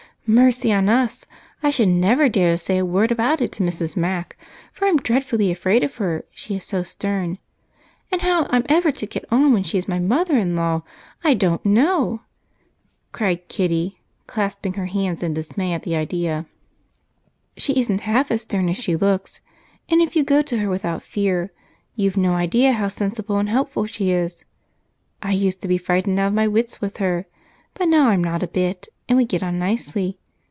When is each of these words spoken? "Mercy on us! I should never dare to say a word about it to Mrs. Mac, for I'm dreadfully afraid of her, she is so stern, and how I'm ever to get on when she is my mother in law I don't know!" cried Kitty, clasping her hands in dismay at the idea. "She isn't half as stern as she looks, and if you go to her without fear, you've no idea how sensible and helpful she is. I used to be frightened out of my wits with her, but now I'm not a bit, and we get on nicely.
"Mercy 0.27 0.71
on 0.71 0.87
us! 0.87 1.25
I 1.61 1.71
should 1.71 1.89
never 1.89 2.29
dare 2.29 2.51
to 2.51 2.57
say 2.57 2.77
a 2.77 2.85
word 2.85 3.11
about 3.11 3.41
it 3.41 3.51
to 3.53 3.63
Mrs. 3.63 3.97
Mac, 3.97 4.37
for 4.71 4.85
I'm 4.87 4.95
dreadfully 4.95 5.51
afraid 5.51 5.83
of 5.83 5.97
her, 5.97 6.23
she 6.31 6.55
is 6.55 6.63
so 6.63 6.83
stern, 6.83 7.37
and 8.13 8.21
how 8.21 8.45
I'm 8.49 8.63
ever 8.69 8.93
to 8.93 9.05
get 9.05 9.25
on 9.29 9.51
when 9.51 9.63
she 9.63 9.77
is 9.77 9.89
my 9.89 9.99
mother 9.99 10.37
in 10.37 10.55
law 10.55 10.83
I 11.21 11.33
don't 11.33 11.65
know!" 11.65 12.21
cried 13.11 13.49
Kitty, 13.49 13.99
clasping 14.25 14.75
her 14.75 14.85
hands 14.85 15.21
in 15.21 15.33
dismay 15.33 15.73
at 15.73 15.83
the 15.83 15.97
idea. 15.97 16.45
"She 17.57 17.73
isn't 17.81 18.01
half 18.01 18.31
as 18.31 18.43
stern 18.43 18.69
as 18.69 18.77
she 18.77 18.95
looks, 18.95 19.41
and 19.89 19.99
if 20.01 20.15
you 20.15 20.23
go 20.23 20.41
to 20.43 20.59
her 20.59 20.69
without 20.69 21.03
fear, 21.03 21.51
you've 21.95 22.15
no 22.15 22.33
idea 22.33 22.73
how 22.73 22.87
sensible 22.87 23.37
and 23.37 23.49
helpful 23.49 23.85
she 23.85 24.11
is. 24.11 24.45
I 25.21 25.31
used 25.31 25.61
to 25.63 25.67
be 25.67 25.77
frightened 25.79 26.19
out 26.19 26.27
of 26.27 26.33
my 26.35 26.47
wits 26.47 26.79
with 26.79 26.97
her, 26.97 27.25
but 27.73 27.89
now 27.89 28.07
I'm 28.09 28.23
not 28.23 28.43
a 28.43 28.47
bit, 28.47 28.87
and 29.09 29.17
we 29.17 29.25
get 29.25 29.43
on 29.43 29.59
nicely. 29.59 30.17